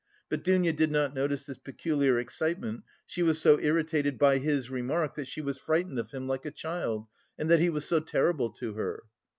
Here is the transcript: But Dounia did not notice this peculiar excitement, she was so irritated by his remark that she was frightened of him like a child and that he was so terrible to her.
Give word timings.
But 0.29 0.43
Dounia 0.43 0.73
did 0.73 0.89
not 0.91 1.13
notice 1.13 1.45
this 1.45 1.59
peculiar 1.59 2.17
excitement, 2.17 2.81
she 3.05 3.21
was 3.21 3.39
so 3.39 3.59
irritated 3.59 4.17
by 4.17 4.39
his 4.39 4.71
remark 4.71 5.13
that 5.13 5.27
she 5.27 5.41
was 5.41 5.59
frightened 5.59 5.99
of 5.99 6.09
him 6.09 6.27
like 6.27 6.43
a 6.47 6.49
child 6.49 7.05
and 7.37 7.47
that 7.51 7.59
he 7.59 7.69
was 7.69 7.85
so 7.85 7.99
terrible 7.99 8.49
to 8.53 8.73
her. 8.73 9.03